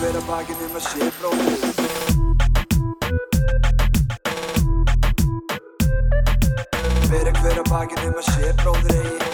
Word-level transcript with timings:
hver 0.00 0.16
að 0.16 0.22
bakinn 0.24 0.60
um 0.64 0.76
að 0.78 0.84
sé 0.86 1.06
bróðir 1.18 1.60
Bera 7.10 7.32
hver 7.36 7.58
að 7.60 7.68
bakinn 7.68 8.06
um 8.08 8.16
að 8.16 8.30
sé 8.30 8.54
bróðir 8.62 8.96
eigi. 8.96 9.28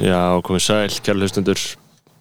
Já, 0.00 0.42
komið 0.42 0.66
sæl, 0.66 0.90
kjærlega 0.90 1.22
hlustundur 1.22 1.60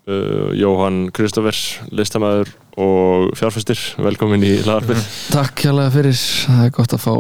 uh, 0.05 0.49
Jóhann 0.53 1.07
Kristófer, 1.15 1.57
listamæður 1.89 2.53
og 2.79 3.31
fjárfæstir 3.39 3.79
velkomin 4.03 4.43
í 4.45 4.51
lagarpið 4.67 5.01
Takk 5.33 5.63
hjálpa 5.65 5.87
fyrir, 5.93 6.19
það 6.19 6.61
er 6.65 6.73
gott 6.75 6.93
að 6.95 7.01
fá 7.05 7.13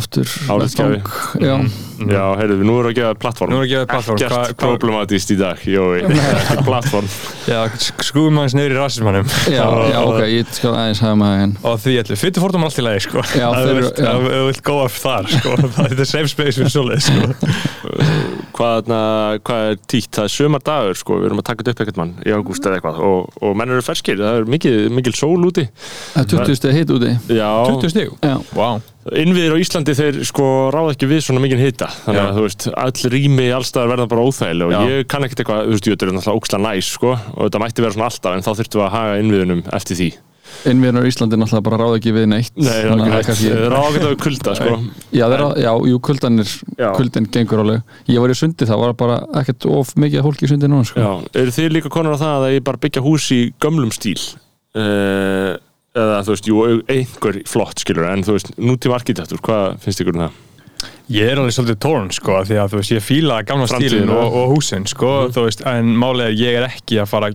aftur 0.00 0.34
vettvang. 0.50 1.14
Já, 1.40 1.54
Já, 2.00 2.22
heyrðu, 2.40 2.64
nú 2.64 2.76
erum 2.80 2.88
við 2.88 2.92
að 2.92 2.98
gefa 3.00 3.16
plattform 3.20 3.52
Nú 3.52 3.58
erum 3.58 3.66
við 3.66 3.70
að 3.70 3.74
gefa 3.74 3.88
plattform. 3.90 4.20
Ekkert 4.24 4.60
problematíst 4.60 5.32
í 5.34 5.38
dag, 5.40 5.64
Jói. 5.68 6.04
Ekki 6.40 6.66
plattform 6.68 7.10
Já, 7.50 7.58
skúum 8.06 8.40
aðeins 8.40 8.56
neyri 8.56 8.78
rasismannum 8.78 9.28
já, 9.50 9.64
já, 9.90 9.98
ok, 10.04 10.20
ég 10.30 10.54
skal 10.54 10.74
aðeins 10.76 11.02
hafa 11.04 11.18
maður 11.20 11.42
henn 11.44 11.56
og 11.66 11.80
því 11.82 11.96
allir, 12.00 12.20
fyrir 12.20 12.44
fórtum 12.44 12.64
allt 12.66 12.80
í 12.80 12.84
lagi 12.84 13.02
sko. 13.04 13.22
Já, 13.36 13.48
já. 13.50 14.10
ef 14.10 14.24
þú 14.24 14.44
vilt 14.48 14.62
góða 14.66 14.86
þar 14.94 15.28
sko. 15.34 15.56
Það 15.76 15.92
er 15.92 16.08
safe 16.08 16.30
space 16.32 16.56
fyrir 16.58 16.72
svoleið 16.72 17.02
sko. 17.06 17.20
Hvað, 18.56 18.90
na, 18.90 19.00
hvað 19.46 19.66
er 19.70 19.78
títt? 19.88 20.10
Það 20.16 20.26
er 20.26 20.34
sömar 20.34 20.64
dagur, 20.66 20.98
sko, 20.98 21.18
við 21.20 21.28
erum 21.30 21.42
að 21.42 21.46
taka 21.48 21.64
þetta 21.64 21.72
upp 21.74 21.82
ekkert 21.84 22.00
mann 22.00 22.14
í 22.26 22.34
ágúst 22.34 22.66
eða 22.66 22.78
eitthvað. 22.78 23.00
Og, 23.06 23.20
og 23.40 23.56
mikil, 25.00 25.10
mikil 25.10 25.18
sól 25.18 25.50
úti. 25.50 25.66
Það 26.14 26.22
er 26.22 26.30
20 26.36 26.60
steg 26.62 26.78
hitt 26.78 26.94
úti. 26.94 27.12
Já, 27.32 27.50
20 27.66 27.94
stíg, 27.96 28.16
Já, 28.22 28.36
wow 28.54 28.80
innviðir 29.08 29.56
á 29.56 29.62
Íslandi 29.62 29.94
þeir 29.96 30.18
sko 30.28 30.46
ráða 30.74 30.94
ekki 30.94 31.08
við 31.08 31.22
svona 31.24 31.42
mikið 31.42 31.62
hita. 31.64 31.88
Þannig 32.04 32.22
að 32.22 32.36
þú 32.38 32.46
veist, 32.46 32.66
all 32.84 33.12
rými 33.14 33.46
allstaðar 33.56 33.92
verða 33.94 34.08
bara 34.12 34.24
óþægileg 34.28 34.66
og 34.68 34.74
Já. 34.74 34.80
ég 34.92 35.06
kann 35.10 35.24
ekkert 35.26 35.40
eitthvað, 35.42 35.62
þú 35.68 35.76
veist, 35.76 35.88
ég 35.88 35.94
er 35.96 36.10
náttúrulega 36.12 36.40
óksla 36.40 36.60
næs 36.66 36.90
sko 36.98 37.12
og 37.16 37.46
þetta 37.46 37.62
mætti 37.64 37.84
vera 37.86 37.96
svona 37.96 38.10
alltaf 38.10 38.34
en 38.36 38.44
þá 38.44 38.50
þurftum 38.58 38.82
við 38.82 38.86
að 38.88 38.98
haga 38.98 39.22
innviðunum 39.22 39.62
eftir 39.80 40.00
því. 40.00 40.10
Innvíðunar 40.66 41.06
í 41.06 41.10
Íslandi 41.14 41.38
náttúrulega 41.40 41.66
bara 41.70 41.78
ráða 41.80 41.98
ekki 42.00 42.12
við 42.12 42.28
neitt. 42.28 42.52
Nei, 42.58 42.70
er 42.74 42.90
ráða 43.70 43.90
ekki 43.94 44.04
við 44.04 44.16
kulda 44.20 44.54
sko. 44.58 44.76
Já, 45.14 45.24
á- 45.30 45.56
já, 45.56 45.70
jú, 45.88 46.00
kuldanir, 46.04 46.50
Já. 46.76 46.90
kuldin 46.98 47.30
gengur 47.30 47.62
áleg 47.64 47.82
Ég 48.10 48.20
var 48.20 48.28
í 48.28 48.36
sundi, 48.36 48.66
það 48.66 48.82
var 48.82 48.92
bara 48.98 49.20
ekkert 49.40 49.64
of 49.70 49.94
mikið 49.94 50.26
fólki 50.26 50.44
í 50.44 50.50
sundi 50.50 50.68
núna, 50.68 50.84
sko. 50.84 51.00
Já, 51.00 51.40
eru 51.40 51.54
þið 51.54 51.72
líka 51.78 51.88
konur 51.88 52.18
á 52.18 52.20
það 52.20 52.46
að 52.50 52.54
ég 52.58 52.64
bara 52.66 52.82
byggja 52.82 53.00
hús 53.06 53.30
í 53.30 53.40
gömlum 53.62 53.94
stíl 53.94 54.18
uh, 54.78 55.56
eða 56.00 56.20
þú 56.26 56.36
veist, 56.36 56.50
jú, 56.50 56.60
einhver 56.90 57.40
flott 57.50 57.82
skilur, 57.82 58.06
en 58.12 58.22
þú 58.26 58.36
veist, 58.36 58.54
nútíma 58.60 59.00
arkitektur 59.00 59.42
hvað 59.42 59.80
finnst 59.82 60.04
ykkur 60.04 60.18
um 60.18 60.24
það? 60.26 60.38
Ég 61.10 61.26
er 61.26 61.40
alveg 61.40 61.56
svolítið 61.56 61.80
tórn 61.82 62.12
sko 62.14 62.38
því 62.46 62.60
að 62.62 62.70
þú 62.72 62.78
veist 62.80 62.94
ég 62.94 63.02
fíla 63.04 63.40
gamla 63.48 63.66
stílinn 63.68 64.12
og, 64.14 64.36
og 64.40 64.54
húsin 64.54 64.86
sko 64.88 65.10
þú 65.34 65.48
veist 65.48 65.64
en 65.66 65.90
málega 65.98 66.30
ég 66.38 66.60
er 66.60 66.68
ekki 66.68 67.00
að 67.02 67.10
fara 67.10 67.30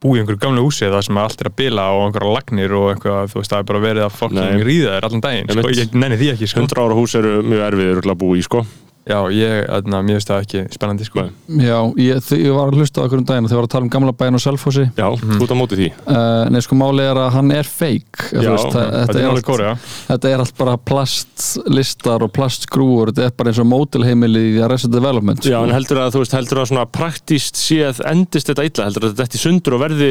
búa 0.00 0.16
í 0.16 0.22
einhverju 0.22 0.40
gamlu 0.40 0.62
húsi 0.64 0.88
þar 0.88 1.04
sem 1.04 1.18
allt 1.20 1.42
er 1.42 1.50
að 1.50 1.56
bila 1.58 1.88
og 1.92 2.06
einhverja 2.06 2.36
lagnir 2.38 2.76
og 2.78 2.86
einhverja 2.94 3.26
þú 3.32 3.42
veist 3.42 3.52
það 3.52 3.64
er 3.64 3.66
bara 3.72 3.82
verið 3.84 4.06
að 4.06 4.14
fokking 4.16 4.64
ríða 4.70 4.94
þér 4.94 5.08
allan 5.10 5.24
daginn 5.26 5.52
sko 5.52 5.74
ég 5.74 5.98
nenni 5.98 6.20
því 6.22 6.30
ekki 6.36 6.48
sko. 6.48 6.62
100 6.62 6.84
ára 6.86 6.96
hús 6.96 7.16
eru 7.20 7.34
mjög 7.44 7.66
erfið 7.66 7.92
örugglega 7.96 8.16
að 8.16 8.22
búa 8.22 8.38
í 8.38 8.46
sko 8.46 8.62
Já 9.10 9.18
ég, 9.34 9.56
þarna, 9.66 10.02
mér 10.06 10.18
finnst 10.20 10.30
það 10.30 10.44
ekki 10.44 10.60
spennandi 10.76 11.06
sko. 11.08 11.24
Já, 11.60 11.78
ég, 11.98 12.30
ég 12.38 12.54
var 12.54 12.70
að 12.70 12.78
hlusta 12.80 13.02
á 13.02 13.04
okkur 13.08 13.20
um 13.22 13.26
daginn 13.26 13.48
og 13.48 13.52
þau 13.52 13.58
var 13.60 13.66
að 13.66 13.72
tala 13.74 13.86
um 13.88 13.92
gamla 13.96 14.14
bæinn 14.20 14.38
og 14.38 14.42
Selfossi. 14.44 14.84
Já, 14.94 15.08
þú 15.18 15.40
ert 15.46 15.54
á 15.54 15.58
móti 15.58 15.78
því. 15.80 15.88
Uh, 16.06 16.44
Nei, 16.54 16.60
sko, 16.64 16.78
máli 16.78 17.04
er 17.06 17.18
að 17.18 17.30
hann 17.34 17.50
er 17.54 17.66
fake 17.68 18.28
Já, 18.30 18.50
veist, 18.52 18.70
það, 18.74 18.94
Þetta 19.00 19.18
er 19.20 19.28
alveg 19.30 19.46
góri, 19.48 19.66
já 19.66 19.74
þetta 20.10 20.30
er 20.30 20.42
allt 20.44 20.56
bara 20.60 20.74
plastlistar 20.90 22.24
og 22.24 22.32
plastskrúur 22.34 23.10
þetta 23.10 23.26
er 23.28 23.34
bara 23.38 23.52
eins 23.52 23.60
og 23.62 23.68
mótilheimili 23.70 24.42
í 24.54 24.62
Arrested 24.64 24.92
Development 24.94 25.42
Já, 25.44 25.56
sko. 25.58 25.62
en 25.66 25.74
heldur 25.74 26.00
að, 26.04 26.12
þú 26.14 26.22
veist, 26.24 26.36
heldur 26.36 26.62
að 26.62 26.68
svona 26.72 26.86
praktíst 26.90 27.60
séð 27.60 28.00
endist 28.10 28.50
þetta 28.50 28.66
illa, 28.68 28.86
heldur 28.88 29.06
að 29.06 29.14
þetta 29.14 29.26
eftir 29.28 29.44
sundur 29.44 29.76
og 29.76 29.82
verði 29.84 30.10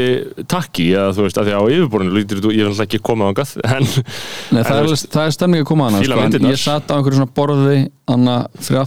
takki, 0.51 0.89
eða 0.95 1.15
þú 1.17 1.27
veist, 1.27 1.39
að 1.41 1.49
því 1.49 1.55
að 1.55 1.59
á 1.59 1.65
yfirborðinu 1.75 2.17
lítur 2.17 2.43
þú, 2.43 2.53
ég 2.55 2.69
vil 2.69 2.85
ekki 2.85 3.01
koma 3.09 3.29
á 3.29 3.31
en 3.39 3.85
Nei, 3.85 4.59
það, 4.59 4.59
En, 4.59 4.59
er, 4.59 4.65
þú 4.65 4.77
alveg- 4.79 5.09
það 5.13 5.23
er 5.25 5.35
stemning 5.37 5.63
að 5.63 5.69
koma 5.69 5.89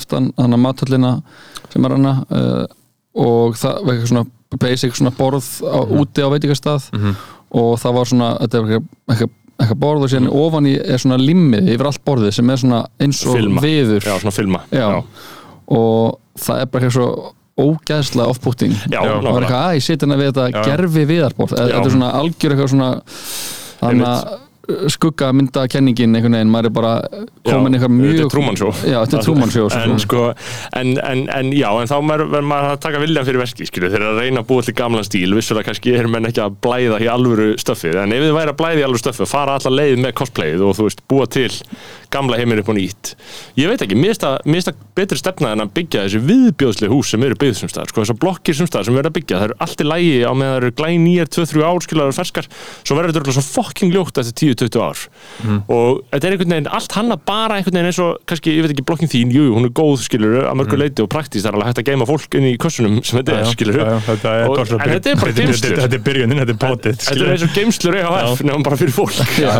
aftan 0.03 0.31
hana 0.37 0.59
mathöllina 0.61 1.17
sem 1.73 1.85
er 1.89 1.97
hana 1.97 2.15
uh, 2.29 2.65
og 3.23 3.59
það 3.61 3.79
var 3.85 3.95
eitthvað 3.95 4.11
svona 4.13 4.27
basic 4.61 4.97
svona 4.97 5.13
borð 5.17 5.47
á, 5.65 5.81
úti 5.97 6.25
á 6.25 6.29
veitingastað 6.33 6.91
og 7.53 7.71
það 7.81 7.95
var 7.97 8.09
svona 8.11 8.31
þetta 8.41 8.59
er 8.59 8.73
eitthvað, 8.73 8.89
eitthvað, 9.13 9.79
borð 9.81 10.07
og 10.07 10.13
síðan 10.13 10.31
ofan 10.43 10.69
í 10.69 10.75
er 10.81 11.01
svona 11.01 11.19
limmið 11.21 11.71
yfir 11.75 11.89
allt 11.89 12.03
borðið 12.09 12.35
sem 12.39 12.53
er 12.53 12.61
svona 12.61 12.81
eins 13.01 13.21
og 13.29 13.39
Filma. 13.39 13.63
viður 13.65 14.09
já, 14.09 14.15
svona 14.21 14.35
filma. 14.37 14.61
Já. 14.73 14.89
og 15.73 16.19
það 16.41 16.63
er 16.65 16.71
bara 16.73 16.89
eitthvað 16.89 16.97
svo 16.99 17.33
ógæðslega 17.63 18.33
off-putting 18.33 18.73
Já, 18.89 19.01
og 19.01 19.09
það 19.09 19.19
nákvæmlega. 19.19 19.41
eitthvað 19.43 19.67
að 19.67 19.75
ég 19.77 19.85
sitja 19.85 19.99
hérna 20.07 20.21
við 20.21 20.31
þetta 20.31 20.47
Já. 20.49 20.63
gerfi 20.71 21.05
viðarborð 21.11 21.53
þetta 21.53 21.69
Já. 21.69 21.81
er 21.83 21.95
svona 21.97 22.13
algjör 22.21 22.55
eitthvað 22.55 22.73
svona 22.73 22.91
þannig 23.83 24.07
að 24.09 24.33
skugga 24.93 25.33
mynda 25.35 25.65
kenningin 25.71 26.15
einhvern 26.15 26.37
veginn, 26.37 26.51
maður 26.53 26.69
er 26.69 26.75
bara 26.77 26.91
komin 27.49 27.75
eitthvað 27.75 27.95
mjög 27.97 28.13
Þetta 28.13 28.27
er 28.27 28.33
Truman 28.35 28.59
Show. 28.61 28.71
já, 28.87 28.99
þetta 29.03 29.19
er 29.19 29.25
Truman 29.27 29.51
Show 29.51 29.65
En, 29.75 29.95
sko. 29.99 30.05
sko, 30.05 30.21
en, 30.79 30.93
en, 31.03 31.23
en 31.35 31.51
já, 31.57 31.67
en 31.83 31.91
þá 31.91 31.97
verður 32.07 32.47
maður 32.47 32.69
að 32.77 32.81
taka 32.85 33.01
viljan 33.03 33.27
fyrir 33.27 33.43
verki, 33.43 33.67
skilju, 33.67 33.91
þeir 33.91 33.99
eru 34.05 34.13
að 34.13 34.21
reyna 34.23 34.45
að 34.45 34.49
búa 34.53 34.63
til 34.69 34.75
gamlan 34.79 35.09
stíl, 35.09 35.35
vissulega 35.35 35.67
kannski 35.73 35.97
er 35.99 36.07
menn 36.13 36.29
ekki 36.31 36.45
að 36.45 36.55
blæða 36.63 37.01
í 37.03 37.09
alvöru 37.11 37.49
stöffið, 37.59 37.99
en 38.05 38.15
ef 38.15 38.23
þið 38.23 38.37
væri 38.39 38.55
að 38.55 38.61
blæða 38.63 38.79
í 38.79 38.87
alvöru 38.87 39.03
stöffið, 39.03 39.31
fara 39.33 39.59
alla 39.59 39.75
leið 39.83 39.99
með 40.07 40.15
cosplayið 40.23 40.63
og 40.69 40.79
þú 40.79 40.87
veist, 40.89 41.03
búa 41.11 41.27
til 41.27 41.51
gamla 42.13 42.37
heiminn 42.37 42.61
upp 42.61 42.69
og 42.69 42.77
nýtt. 42.77 43.15
Ég 43.57 43.71
veit 43.73 43.83
ekki, 43.83 43.97
mér 43.97 44.13
finnst 44.13 44.69
það- 44.69 44.81
betri 44.95 45.17
stefna 45.17 45.53
en 45.57 45.63
að 45.65 45.71
byggja 45.73 46.03
þessi 46.05 46.21
viðbjóðslega 46.29 46.93
hús 46.93 47.09
sem 47.15 47.23
eru 47.25 47.35
byggð 47.41 47.57
sem 47.57 47.71
staðar, 47.73 47.89
sko, 47.89 48.03
þessar 48.05 48.19
blokkir 48.21 48.55
sem 48.59 48.67
staðar 48.69 48.85
sem 48.85 48.95
verður 48.99 49.09
að 49.09 49.17
byggja, 49.17 49.39
það 49.41 49.47
eru 49.49 49.57
allt 49.65 49.81
í 49.81 49.87
lægi 49.89 50.19
á 50.29 50.33
meðan 50.37 50.53
það 50.53 50.59
eru 50.61 50.71
glæn 50.77 51.07
nýjar 51.07 51.31
2-3 51.33 51.65
ár, 51.65 51.81
skilja, 51.81 52.03
það 52.05 52.11
eru 52.13 52.19
ferskar, 52.21 52.49
svo 52.85 52.99
verður 52.99 53.09
þetta 53.15 53.23
örugglega 53.23 53.39
svo 53.41 53.63
fucking 53.63 53.93
ljótt 53.97 54.21
eftir 54.21 54.37
10-20 54.53 54.83
ár. 54.85 55.03
Og 55.73 56.03
þetta 56.13 56.29
er 56.29 56.37
einhvern 56.37 56.55
veginn, 56.57 56.69
allt 56.79 56.93
hanna 56.99 57.17
bara 57.17 57.57
einhvern 57.59 57.75
veginn 57.79 57.91
eins 57.91 58.01
og, 58.05 58.19
kannski, 58.29 58.55
ég 58.57 58.67
veit 58.67 58.75
ekki, 58.77 58.85
blokkin 58.89 59.11
þín, 59.13 59.33
jú, 59.35 59.49
hún 59.57 59.67
er 59.69 59.73
góð, 59.77 60.03
skilur, 60.07 60.39
að 60.49 60.59
mörgu 60.61 60.79
leiti 60.81 61.03
og 61.05 61.11
praktist, 61.13 61.45
það 61.47 61.53
er 61.53 61.59
alveg 61.59 61.71
hægt 61.73 61.83
að 61.83 61.89
geima 61.91 62.09
fólk 62.09 62.37
inn 62.39 62.47
í 62.51 62.55
kössunum 62.63 63.01
sem 63.05 63.19
þetta 63.21 63.39
er, 63.41 63.51
skilur. 63.53 63.79
Já, 63.81 63.87
já, 63.93 63.99
þetta 64.09 64.33
er 64.33 64.47
Og- 64.49 64.57
bara 64.57 64.67
svona 64.71 64.85
en 64.87 64.95
þetta 64.97 65.11
er 65.13 65.17
bara 65.23 65.33
þetta- 65.33 65.47
geymslur. 65.47 65.77
þetta- 65.83 65.99
er 65.99 66.05
byrjunin, 66.09 66.39
þetta 66.43 66.55
er 66.57 66.61
potið 66.63 66.97
Þetta 67.03 67.23
er 67.27 67.33
eins 67.33 67.43
og 67.47 67.53
geimslur 67.57 67.95
EHF, 68.03 68.43
nefnum 68.47 68.63
bara 68.69 68.77
fyrir 68.77 68.95
fólk. 68.97 69.17
já, 69.45 69.53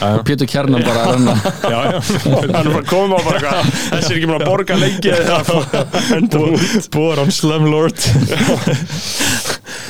já. 0.00 0.10
Pétur 0.28 0.46
Kjarnan 0.48 0.82
bara 0.84 1.02
Hann 1.08 2.66
er 2.66 2.72
bara 2.72 2.82
koma 2.88 3.18
og 3.18 3.24
bara 3.24 3.38
eitthvað, 3.38 3.72
þessi 3.92 4.10
er 4.12 4.16
ekki 4.18 4.28
búin 4.30 4.40
að 4.40 4.48
borga 4.48 4.78
lengi 4.78 5.12
eða 5.18 5.38
það. 5.48 6.88
Búar 6.94 7.20
án 7.22 7.30
slumlord 7.34 7.98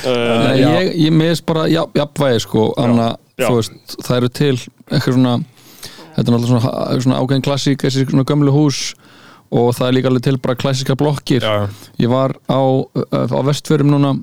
ég, 0.05 0.93
ég 1.05 1.11
meðist 1.15 1.45
bara 1.47 1.65
jafnvægi 1.71 2.39
sko, 2.45 2.69
anna, 2.79 3.09
já. 3.11 3.17
þú 3.17 3.28
veist, 3.47 3.95
það 4.03 4.17
eru 4.17 4.29
til 4.39 4.55
eitthvað 4.57 5.15
svona 5.15 5.35
þetta 5.39 6.25
er 6.25 6.33
náttúrulega 6.35 6.51
svona, 6.51 6.99
svona 7.05 7.21
ágæðin 7.23 7.45
klassík 7.45 7.85
þessi 7.85 8.05
svona 8.09 8.27
gömlu 8.27 8.53
hús 8.55 8.81
og 9.49 9.71
það 9.77 9.87
er 9.87 9.95
líka 9.97 10.11
alveg 10.11 10.25
til 10.27 10.37
bara 10.43 10.57
klassíska 10.59 10.95
blokkir. 10.99 11.41
Já, 11.41 11.69
ég 11.97 12.11
var 12.11 12.35
á, 12.45 12.59
á 12.59 13.39
vestförum 13.47 13.89
núna 13.89 14.13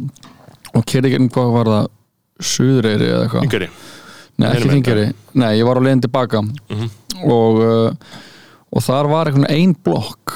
og 0.77 0.85
kerði 0.87 1.15
ekki 1.17 1.31
hvað 1.35 1.53
var 1.57 1.73
það 1.73 1.93
Suðureyri 2.37 3.07
eða 3.09 3.25
eitthvað? 3.25 3.45
Yngari. 3.49 3.69
Nei, 4.37 4.49
ekki 4.53 4.69
þingari, 4.69 5.05
nei, 5.41 5.51
ég 5.57 5.65
var 5.65 5.79
á 5.81 5.85
leiðin 5.87 6.03
tilbaka 6.05 6.43
og 7.25 7.61
uh, 7.65 8.17
og 8.77 8.85
þar 8.85 9.09
var 9.09 9.31
eitthvað 9.31 9.55
ein 9.55 9.73
blokk 9.87 10.35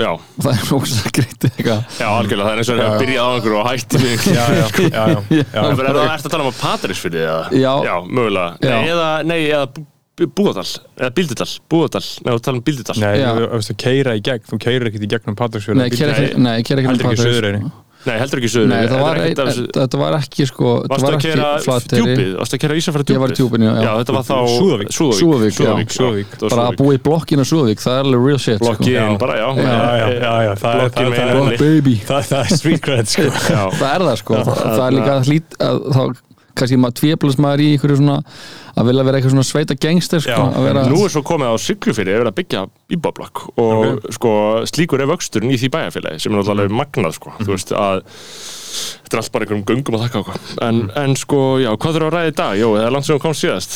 Já, 0.00 0.08
og 0.08 0.40
það 0.40 0.52
er 0.56 0.70
ógst 0.72 1.00
að 1.02 1.10
greiti 1.18 1.48
eitthvað 1.50 1.98
já, 2.00 2.06
algjörlega, 2.08 2.46
það 2.46 2.52
er 2.52 2.60
eins 2.62 2.70
og 2.72 2.78
það 2.78 2.86
er 2.86 3.02
byrjað 3.02 3.22
á 3.22 3.30
einhverju 3.36 3.58
og 3.60 3.66
hætti 3.68 3.98
við. 4.00 4.22
Já, 4.32 4.44
já, 4.56 4.66
já, 4.72 5.02
já, 5.12 5.16
já. 5.28 5.46
Það 5.52 5.82
er 5.82 5.88
það 5.92 6.12
að 6.16 6.32
tala 6.32 6.46
um 6.46 6.48
að 6.48 6.60
Patrísfyrði 6.62 7.24
eða? 7.26 7.42
Já. 7.60 7.72
Já, 7.86 7.94
mögulega. 8.08 8.54
Já. 8.64 8.72
Nei, 8.72 8.92
eða, 8.94 9.08
nei, 9.28 9.40
eða 9.50 9.66
Bú- 10.12 10.28
Búðardal, 10.36 10.64
eða 11.00 11.12
Bíldudal, 11.16 11.48
Búðardal, 11.72 12.02
nei, 12.24 12.32
þú 12.32 12.40
tala 12.48 12.58
um 12.58 12.64
Bíldudal. 12.66 12.96
Nei, 13.00 13.12
þú 13.20 13.46
veist 13.52 13.72
að 13.72 13.78
keira 13.84 14.16
í 14.16 14.24
gegn, 14.28 14.48
þú 14.48 14.58
keirir 14.64 14.90
ekkert 14.90 15.06
í 15.06 15.12
Nei, 15.82 15.88
keira 15.92 16.16
ekki, 16.16 16.42
nei, 16.44 16.56
keira 16.68 16.82
ekki 16.82 16.92
Patreksfjörð. 16.92 17.32
Suðureyri 17.36 17.62
Nei, 18.02 18.16
heldur 18.18 18.40
ekki 18.42 18.50
söður. 18.50 18.68
Nei, 18.72 18.86
það 18.90 19.02
var, 19.04 19.18
ein, 19.22 19.36
þetta 19.76 19.98
var 20.00 20.16
ekki 20.18 20.46
sko 20.50 20.70
þetta 20.82 20.96
var 21.02 21.12
að 21.12 21.18
ekki 21.18 21.28
kera 21.30 21.50
Flateyri. 21.62 22.00
djúpið? 22.02 22.30
Varstu 22.40 22.56
að 22.58 22.62
kera 22.64 22.78
Ísafjara 22.80 23.04
djúpið? 23.06 23.14
Ég 23.16 23.22
var 23.22 23.30
í 23.32 23.36
djúpinu, 23.38 23.68
já. 23.68 23.74
Já, 23.82 23.92
þetta 24.00 24.16
var 24.16 24.24
þá... 24.26 24.34
Súðavík. 24.56 24.90
Súðavík. 24.96 25.52
Já. 25.62 25.72
Súðavík. 25.96 26.34
Það 26.42 26.48
bara 26.56 26.64
að 26.72 26.76
búa 26.82 26.96
í 26.96 27.00
blokkinu 27.06 27.46
Súðavík, 27.52 27.84
það 27.84 27.94
er 28.00 28.08
alveg 28.08 28.26
real 28.26 28.40
shit 28.42 28.58
sko. 28.58 28.66
Blokkin, 28.72 29.18
bara, 29.22 29.38
já. 29.38 29.48
Já, 29.62 30.34
já, 30.42 30.52
það 30.58 30.72
er- 30.72 30.82
Blokkin 30.82 31.06
það- 31.06 31.22
það- 31.22 31.38
henni. 31.38 31.56
baby 31.62 31.94
Það, 32.10 32.26
það 32.32 32.42
er 32.42 32.56
street 32.58 32.82
cred, 32.82 33.06
sko 33.12 33.28
það 33.30 33.88
er 33.92 34.06
það 34.08 34.16
sko, 34.22 34.34
það, 34.42 34.62
það 34.66 34.84
er 34.86 34.92
líka 34.98 35.16
að, 35.62 35.80
þá 35.94 36.02
kannski 36.58 36.78
maður 36.80 36.98
tvéblast 37.00 37.42
maður 37.42 37.64
í 37.64 37.68
einhverju 37.74 37.98
svona 38.00 38.16
að 38.72 38.88
vilja 38.88 39.04
vera 39.08 39.18
eitthvað 39.18 39.34
svona 39.34 39.48
sveita 39.48 39.76
gangster 39.82 40.22
sko, 40.24 40.32
Já, 40.32 40.44
að 40.48 40.66
vera, 40.68 40.84
Nú 40.88 41.02
er 41.04 41.12
svo 41.12 41.22
komið 41.26 41.52
á 41.52 41.56
Siglufyrði, 41.60 42.14
er 42.14 42.22
verið 42.22 42.32
að 42.32 42.38
byggja 42.40 42.62
íbáblokk 42.96 43.42
og 43.62 44.08
sko 44.16 44.32
slíkur 44.70 45.04
er 45.04 45.10
vöxturinn 45.12 45.52
í 45.52 45.60
því 45.60 45.72
bæjarfélagi 45.76 46.22
sem 46.24 46.32
er 46.32 46.40
náttúrulega 46.40 46.76
magnað 46.82 47.16
sko, 47.18 47.34
þú 47.42 47.50
veist 47.52 47.74
að 47.76 48.02
þetta 49.02 49.18
er 49.18 49.20
allt 49.20 49.32
bara 49.34 49.44
einhverjum 49.44 49.64
göngum 49.68 49.96
að 49.98 50.04
þakka 50.06 50.20
okkur. 50.22 50.40
En, 50.64 50.78
en 51.02 51.16
sko, 51.20 51.40
já, 51.60 51.68
hvað 51.76 51.98
þurfa 51.98 52.08
að 52.08 52.14
ræða 52.16 52.30
í 52.32 52.36
dag? 52.40 52.54
Jó, 52.62 52.68
það 52.72 52.86
er 52.86 52.94
langt 52.96 53.08
sem 53.08 53.16
hún 53.18 53.24
kom 53.26 53.36
síðast. 53.36 53.74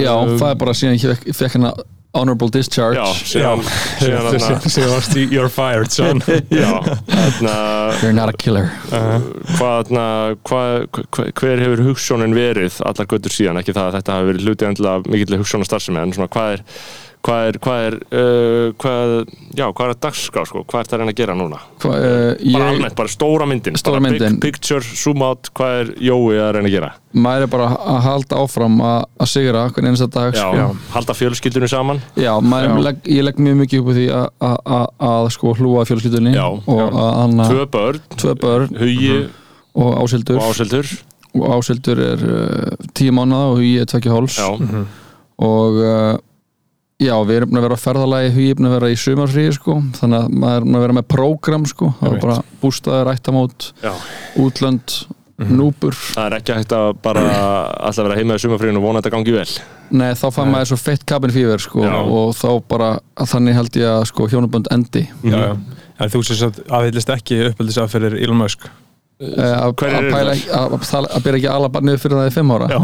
Já, 0.00 0.12
Um, 0.18 0.34
það 0.40 0.48
er 0.54 0.58
bara 0.62 0.74
síðan 0.78 0.96
ég 0.96 1.04
fekk, 1.12 1.26
fekk 1.36 1.56
hérna 1.58 1.72
honorable 2.18 2.50
discharge. 2.52 3.02
Séu 3.24 4.88
varst 4.90 5.16
í 5.18 5.26
You're 5.30 5.52
fired, 5.52 5.92
son. 5.94 6.22
Já, 6.52 6.72
þarna 7.08 7.56
you're 8.02 8.14
not 8.16 8.32
a 8.32 8.36
killer. 8.36 8.70
Hvað, 8.90 9.90
þarna, 9.90 10.06
hvað, 10.48 10.88
hver, 10.98 11.32
hver 11.40 11.64
hefur 11.64 11.84
hugssjónin 11.88 12.36
verið 12.36 12.80
allar 12.88 13.10
göttur 13.10 13.34
síðan, 13.34 13.60
ekki 13.62 13.76
það 13.76 13.90
að 13.90 13.98
þetta 13.98 14.16
hafi 14.18 14.32
verið 14.32 14.48
hluti 14.48 14.68
endilega 14.68 15.12
mikill 15.12 15.40
hugssjónar 15.42 15.70
starfsemi 15.70 16.02
en 16.02 16.16
svona 16.16 16.32
hvað 16.34 16.56
er 16.56 16.64
hvað 17.26 17.48
er, 17.48 17.56
hvað 17.64 17.84
er, 17.88 17.94
uh, 18.14 18.68
hvað, 18.80 19.12
já, 19.58 19.64
hvað 19.72 19.84
er 19.88 19.94
að 19.94 20.00
dagskrá, 20.06 20.44
sko, 20.48 20.62
hvað 20.70 20.80
er 20.84 20.88
það 20.88 20.94
að 20.96 21.02
reyna 21.02 21.12
að 21.14 21.18
gera 21.20 21.34
núna? 21.38 21.58
Hva, 21.82 21.90
uh, 21.90 22.02
Bara 22.38 22.38
ég, 22.44 22.68
almennt, 22.76 22.96
bara 23.00 23.12
stóra 23.12 23.48
myndin, 23.50 23.78
Stóra 23.80 23.98
bara 23.98 24.04
myndin. 24.12 24.38
big 24.40 24.54
picture, 24.58 24.80
zoom 25.02 25.22
out, 25.26 25.50
hvað 25.58 25.74
er 25.82 25.90
Jói 26.08 26.38
að 26.38 26.52
reyna 26.58 26.70
að 26.70 26.76
gera? 26.78 26.90
maður 27.18 27.42
er 27.46 27.50
bara 27.50 27.66
að 27.88 27.98
halda 28.04 28.36
áfram 28.44 28.74
að, 28.84 28.98
að 29.24 29.28
sigra 29.32 29.62
hvernig 29.72 29.88
einasta 29.94 30.08
dag 30.12 30.34
Já, 30.36 30.42
sko. 30.44 30.66
halda 30.92 31.14
fjölskyldunum 31.16 31.70
saman. 31.72 32.02
Já, 32.20 32.30
maður, 32.44 32.74
Legg, 32.84 32.98
ég 33.08 33.24
legg 33.24 33.40
mjög 33.42 33.56
mikið 33.62 33.80
upp 33.80 33.88
á 33.88 33.92
því 33.96 34.04
að, 34.12 34.26
að, 34.44 34.56
að, 34.76 34.86
að 35.08 35.28
sko 35.38 35.54
hlúa 35.58 35.84
fjölskyldunni 35.88 36.34
Já, 36.36 36.44
og 36.52 36.82
að 36.84 37.08
hann 37.22 37.42
tvö 37.48 37.64
börn, 37.72 38.02
tvö 38.20 38.34
börn. 38.44 38.76
Hugi 38.78 39.14
og 39.78 39.90
ásildur 40.04 40.36
og 40.42 40.50
áseldur 40.52 40.92
og 41.38 41.48
ásildur 41.58 42.04
er 42.12 42.22
uh, 42.28 42.86
tíu 42.96 43.12
mánuða 43.16 43.50
og 43.54 43.58
hugi 43.62 43.74
er 43.82 43.88
tvekja 43.88 44.14
háls 44.14 44.38
Já, 44.38 44.48
og 45.48 45.80
uh, 45.80 46.16
já, 46.98 47.14
við 47.28 47.36
erum 47.40 47.58
að 47.58 47.66
vera 47.68 47.78
á 47.78 47.84
ferðalagi 47.84 48.32
hugi 48.34 48.48
er 48.50 48.58
búin 48.58 48.70
að 48.70 48.74
vera 48.78 48.90
í 48.90 48.98
sumarfríi 48.98 49.52
sko. 49.54 49.76
Þannig 50.00 50.18
að 50.18 50.34
maður 50.42 50.64
er 50.66 50.74
að 50.78 50.84
vera 50.86 50.96
með 50.98 51.06
prógram 51.14 51.68
sko. 51.70 51.92
Það 52.00 52.16
er 52.16 52.24
bara 52.24 52.40
bústaður, 52.62 53.12
ættamót, 53.14 53.70
já. 53.84 53.92
útlönd 54.42 54.98
núpur, 55.38 55.94
Það 55.94 56.24
er 56.24 56.34
ekki 56.40 56.54
hægt 56.56 56.72
að 56.74 56.88
bara 57.02 57.20
alltaf 57.86 58.08
vera 58.08 58.16
heima 58.18 58.34
í 58.34 58.42
sumafríðinu 58.42 58.80
og 58.80 58.86
vona 58.88 58.98
að 58.98 59.04
þetta 59.04 59.12
gangi 59.14 59.34
vel. 59.36 59.52
Nei 59.94 60.08
þá 60.18 60.24
fann 60.34 60.50
maður 60.50 60.72
svo 60.72 60.78
feitt 60.82 61.04
cabin 61.08 61.32
fever 61.32 61.62
sko 61.62 61.84
Já. 61.86 61.94
og 62.02 62.34
þá 62.36 62.48
bara 62.68 62.88
þannig 63.22 63.56
held 63.56 63.78
ég 63.78 63.86
að 63.92 64.02
sko 64.10 64.26
hjónabönd 64.32 64.66
endi. 64.74 65.04
Já, 65.22 65.38
já. 65.38 65.54
En 65.98 66.10
þú 66.12 66.24
sér 66.26 66.48
að 66.48 66.58
aðhyllist 66.80 67.14
ekki 67.14 67.38
uppeldisafferðir 67.52 68.18
Elon 68.18 68.42
Musk? 68.42 68.66
Eh, 68.66 68.87
að 69.18 69.72
Hverjir 69.74 69.96
að 69.98 70.12
það? 70.14 70.28
ekki- 70.30 70.50
að- 70.54 70.74
að 70.78 71.06
að 71.10 71.22
byrja 71.24 71.38
ekki 71.38 71.48
alla 71.50 71.68
barnið 71.74 71.96
fyrir 71.98 72.18
það 72.18 72.28
í 72.28 72.34
fimm 72.36 72.50
ára? 72.54 72.66
Já. 72.70 72.78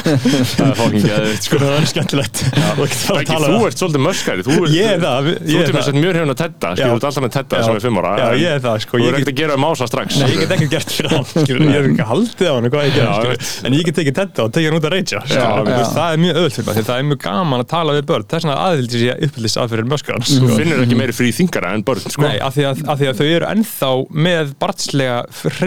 Það 0.60 0.66
er 0.66 0.74
fóking 0.76 1.04
geðvitt 1.08 1.46
sko. 1.46 1.56
Það 1.62 1.72
er 1.80 1.86
skemmtilegt. 1.88 2.36
Þú 2.50 2.60
að 2.60 3.20
Ekki, 3.20 3.38
þú 3.40 3.48
um 3.56 3.64
ert 3.70 3.78
svolítið 3.80 4.02
möskari 4.04 4.44
Þú 4.44 4.52
ert, 4.60 4.74
er 4.76 5.00
það, 5.00 5.24
ert 5.30 5.40
er 5.56 5.72
það. 5.72 5.96
mjög 5.96 6.12
hefðin 6.20 6.32
að 6.34 6.40
tetta 6.42 6.68
þú 6.76 6.84
ert 6.90 7.04
alltaf 7.08 7.22
með 7.24 7.32
tetta 7.38 7.54
sem 7.64 7.72
er 7.72 7.84
fimm 7.86 7.96
ára. 8.00 8.10
Já, 8.20 8.26
en 8.28 8.36
ég 8.40 8.50
er 8.50 8.60
það, 8.66 8.76
sko, 8.84 8.92
Þú 8.92 9.00
ég 9.00 9.08
er 9.08 9.10
get- 9.10 9.20
ekkert 9.20 9.32
að 9.32 9.38
gera 9.40 9.56
mása 9.64 9.84
strax. 9.88 10.08
Nei, 10.20 10.28
ég 10.28 10.38
get 10.44 10.52
ekkert 10.58 10.70
gert 10.76 10.90
fyrir 10.92 11.10
hann 11.16 11.24
Ég 11.40 11.74
er 11.80 11.88
ekki 11.88 12.04
haldið 12.10 12.44
á 12.44 12.52
hann 12.60 12.68
hvað 12.70 12.84
ég 12.84 12.92
Já, 13.00 13.08
ger 13.24 13.30
veit. 13.32 13.44
En 13.64 13.72
ég 13.72 13.84
get 13.88 13.96
tekið 14.00 14.14
þetta 14.20 14.40
og 14.44 14.50
tekið 14.52 14.68
hann 14.68 14.76
út 14.80 14.84
að 14.84 14.92
já. 15.32 15.80
Það 15.96 16.08
er 16.12 16.18
mjög 16.20 16.34
öðvöld 16.40 16.54
fyrir 16.60 16.66
mig 16.68 16.76
því 16.76 16.84
Það 16.90 16.98
er 17.00 17.04
mjög 17.08 17.20
gaman 17.24 17.60
að 17.64 17.68
tala 17.72 17.90
við 17.96 18.04
börn. 18.10 18.24
Þess 18.30 18.44
vegna 18.44 18.60
aðhyllist 18.68 19.00
ég 19.00 19.16
uppeldis 19.24 19.56
aðferðir 19.56 19.88
möskarans 19.88 20.28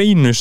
Hreinu 0.04 0.34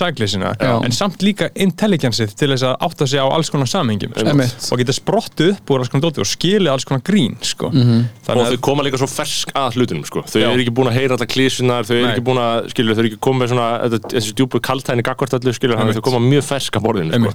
Já. 0.60 0.72
en 0.84 0.92
samt 0.94 1.22
líka 1.22 1.48
intelligensið 1.54 2.34
til 2.38 2.48
þess 2.52 2.64
að 2.66 2.74
átta 2.86 3.06
sig 3.08 3.20
á 3.22 3.26
alls 3.30 3.50
konar 3.52 3.68
samhengjum 3.70 4.14
sko. 4.16 4.74
Og 4.74 4.80
geta 4.82 4.94
sprottu 4.96 5.48
upp 5.52 5.72
úr 5.72 5.82
alls 5.82 5.92
konar 5.92 6.04
dóti 6.06 6.22
og 6.24 6.28
skilið 6.28 6.72
alls 6.72 6.86
konar 6.88 7.02
grín 7.06 7.36
sko. 7.46 7.70
Mhm. 7.70 7.98
Og 8.02 8.26
þannig 8.26 8.52
þau 8.52 8.60
koma 8.68 8.82
líka 8.86 9.00
svo 9.00 9.08
fersk 9.10 9.52
að 9.58 9.78
hlutunum 9.78 10.06
sko. 10.08 10.22
Þau 10.26 10.40
eru 10.42 10.64
ekki 10.64 10.74
búin 10.74 10.90
að 10.90 10.98
heyra 10.98 11.16
allar 11.18 11.30
klísunar 11.30 11.86
Þau 11.86 11.94
eru 11.96 12.08
ekki 12.12 12.24
búin 12.26 12.40
að, 12.42 12.70
skilur, 12.72 12.94
þau 12.94 13.02
eru 13.04 13.10
ekki 13.12 13.22
komið 13.28 13.52
svona 13.52 13.68
þetta- 13.92 14.12
Þessi 14.16 14.34
djúpu 14.38 14.60
kaltæni 14.60 15.02
gagvart 15.02 15.34
allu, 15.38 15.52
skilur 15.52 15.76
Þannig 15.78 15.94
að 15.94 16.00
þau 16.00 16.08
koma 16.10 16.20
mjög 16.26 16.44
fersk 16.44 16.76
að 16.76 16.84
borðinu 16.86 17.12
sko. 17.12 17.32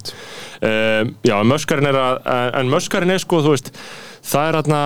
Um, 0.62 1.16
Já, 1.24 1.36
en 1.40 1.48
möskarinn 1.48 1.88
er 1.88 1.96
að 1.96 2.60
En 2.62 2.70
möskarinn 2.70 3.12
er 3.12 3.20
sko, 3.20 3.42
þú 3.42 3.56
veist 3.56 3.72
Það 4.28 4.48
er 4.50 4.62
aðna 4.62 4.82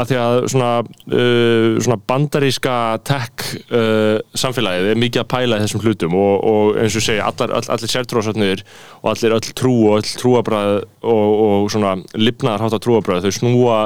að 0.00 0.10
því 0.10 0.18
að 0.20 0.36
svona, 0.52 0.70
uh, 1.12 1.78
svona 1.84 1.98
bandaríska 2.10 2.76
tech 3.06 3.46
uh, 3.70 4.20
samfélagið 4.38 4.90
er 4.92 5.00
mikið 5.00 5.24
að 5.24 5.28
pæla 5.34 5.60
þessum 5.62 5.84
hlutum 5.84 6.16
og, 6.18 6.32
og 6.50 6.80
eins 6.80 6.96
og 6.98 7.04
segja, 7.06 7.28
allar, 7.30 7.54
all, 7.58 7.68
allir 7.76 7.92
sértrósatnir 7.92 8.64
og 9.02 9.12
allir 9.12 9.36
öll 9.36 9.52
trú 9.60 9.74
og 9.90 10.00
öll 10.00 10.14
trúabræð 10.22 10.72
og, 11.00 11.28
og 11.46 11.70
svona 11.72 11.96
lifnaðar 12.14 12.66
hátt 12.66 12.76
á 12.76 12.84
trúabræð, 12.84 13.28
þau 13.28 13.38
snúa 13.40 13.78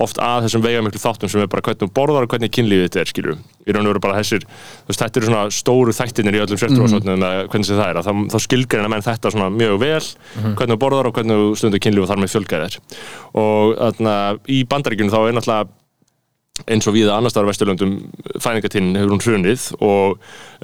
oft 0.00 0.20
að 0.22 0.46
þessum 0.48 0.66
veigamiklu 0.66 1.02
þáttum 1.02 1.32
sem 1.32 1.44
er 1.44 1.50
bara 1.50 1.64
hvernig 1.66 1.94
borðar 1.96 2.26
og 2.26 2.34
hvernig 2.34 2.52
kynlífið 2.54 2.88
þetta 2.88 3.02
er, 3.04 3.14
skilju 3.14 3.38
í 3.68 3.74
raun 3.74 3.86
og 3.86 3.92
veru 3.92 4.02
bara 4.02 4.18
þessir, 4.20 4.44
veist, 4.88 5.00
þetta 5.02 5.20
eru 5.20 5.28
svona 5.28 5.42
stóru 5.52 5.94
þættinir 5.94 6.38
í 6.38 6.40
öllum 6.42 6.60
sértrósatnum 6.60 7.18
mm. 7.18 7.50
hvernig 7.52 7.68
sem 7.68 7.78
það 7.78 7.90
er, 7.92 8.00
að 8.00 8.08
þá, 8.08 8.12
þá 8.32 8.44
skilgreina 8.46 8.90
menn 8.90 9.04
þetta 9.04 9.32
svona 9.34 9.50
mjög 9.52 9.76
vel, 9.82 10.00
hvernig 10.56 10.74
þú 10.74 10.78
borðar 10.80 11.10
og 11.10 11.18
hvernig 11.18 11.40
þú 11.40 11.50
stundur 11.60 11.82
kynlíf 11.84 12.06
og 12.06 12.10
þar 12.10 12.22
með 12.22 12.32
fjölgar 12.34 12.64
þér. 12.64 12.78
Og 13.40 13.74
þarna 13.76 14.14
í 14.50 14.60
bandaríkjunum 14.70 15.12
þá 15.12 15.18
er 15.20 15.36
náttúrulega 15.36 15.59
eins 16.70 16.88
og 16.88 16.96
við 16.96 17.10
annars 17.12 17.34
staðar 17.34 17.48
á 17.48 17.52
Vesturlöndum 17.52 17.92
fæðingatinn 18.42 18.90
hefur 18.98 19.12
hún 19.14 19.22
hrunið 19.24 19.62
og 19.80 20.08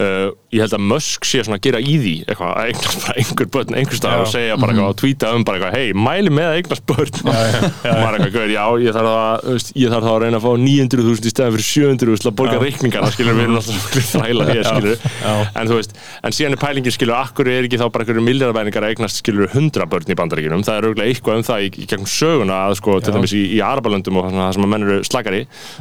uh, 0.01 0.29
ég 0.53 0.61
held 0.65 0.75
að 0.77 0.87
Musk 0.93 1.27
sé 1.29 1.43
svona 1.45 1.59
að 1.61 1.65
gera 1.67 1.81
í 1.81 1.95
því 2.03 2.15
eitthvað 2.27 2.51
að 2.53 2.67
eignast 2.71 2.99
bara 3.03 3.15
einhver 3.23 3.47
börn 3.57 3.73
einhver 3.81 3.99
staðar 4.01 4.19
Já. 4.19 4.25
og 4.25 4.31
segja 4.33 4.55
bara 4.61 4.71
eitthvað 4.73 4.91
og 4.93 4.99
tvíta 5.03 5.27
um 5.37 5.43
bara 5.47 5.57
eitthvað 5.61 5.77
hei, 5.77 5.89
mæli 6.07 6.31
með 6.33 6.47
að 6.51 6.57
eignast 6.61 6.85
börn. 6.91 7.15
Og 7.87 7.99
maður 8.03 8.19
eitthvað, 8.27 8.51
já, 8.53 8.65
ég 8.83 8.91
þarf 8.97 9.11
að 9.13 9.71
ég 9.77 9.89
þarf 9.93 10.05
þá 10.07 10.13
að 10.13 10.21
reyna 10.23 10.37
að 10.41 10.45
fá 10.47 10.53
900.000 10.67 11.27
í 11.27 11.33
stæðan 11.33 11.55
fyrir 11.55 11.69
700.000 11.71 12.27
að 12.31 12.37
borga 12.41 12.59
reikningarna 12.63 13.11
skilur 13.15 13.37
við 13.37 13.45
erum 13.47 13.59
alltaf 13.61 13.75
svona 13.77 14.27
þræla 14.27 14.43
hér 14.51 14.65
skilur 14.67 14.97
en 15.47 15.67
þú 15.71 15.75
veist, 15.79 15.93
en 16.27 16.33
síðan 16.37 16.57
er 16.57 16.61
pælingin 16.63 16.95
skilur 16.97 17.17
akkur 17.19 17.47
er 17.51 17.63
ekki 17.67 17.81
þá 17.81 17.87
bara 17.95 18.03
einhverju 18.05 18.25
miljardvæningar 18.27 18.85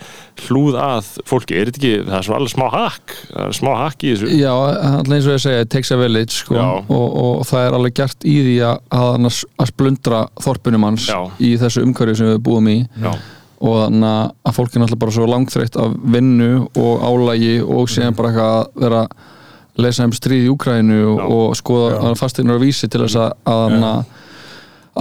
hlúð 0.49 0.75
að 0.81 1.05
fólki? 1.29 1.59
Er 1.61 1.67
þetta 1.71 1.81
ekki, 1.81 1.93
það 2.09 2.19
er 2.19 2.27
svona 2.29 2.39
alveg 2.41 2.55
smá 2.55 2.67
hakk 2.75 3.15
smá 3.55 3.71
hakk 3.85 4.05
í 4.05 4.13
þessu 4.15 4.31
Já, 4.39 4.53
alltaf 4.55 5.13
eins 5.15 5.27
og 5.29 5.35
ég 5.35 5.45
segja, 5.45 5.61
it 5.65 5.71
takes 5.75 5.91
a 5.95 5.97
village 6.01 6.31
sko, 6.41 6.57
og, 6.89 7.07
og 7.25 7.45
það 7.49 7.67
er 7.69 7.77
alveg 7.79 7.95
gert 8.01 8.25
í 8.25 8.37
því 8.45 8.57
að, 8.71 8.79
að, 8.91 9.29
að 9.65 9.71
splundra 9.75 10.21
þorpunum 10.45 10.85
hans 10.89 11.09
Já. 11.11 11.21
í 11.41 11.55
þessu 11.61 11.85
umhverju 11.85 12.17
sem 12.21 12.33
við 12.35 12.43
búum 12.47 12.69
í 12.73 12.79
Já. 13.03 13.13
og 13.65 13.77
þannig 13.85 14.09
að- 14.45 14.55
fólk 14.55 14.75
er 14.77 14.81
náttúrulega 14.85 15.03
bara 15.05 15.15
svo 15.19 15.27
langþreytt 15.31 15.77
af 15.81 15.95
vinnu 16.15 16.51
og 16.77 17.05
álægi 17.05 17.55
og 17.65 17.89
síðan 17.89 18.15
bara 18.17 18.29
eitthvað 18.31 18.55
að 18.55 18.67
vera 18.85 19.07
lesa 19.81 20.07
um 20.07 20.15
stríð 20.15 20.49
í 20.49 20.53
Úkrænu 20.53 21.01
og, 21.15 21.23
og 21.25 21.57
skoða 21.59 22.15
fastegnar 22.19 22.61
og 22.61 22.65
vísi 22.65 22.89
til 22.91 23.03
þess 23.05 23.19
að, 23.19 23.37
að, 23.51 23.77
að, 23.91 24.25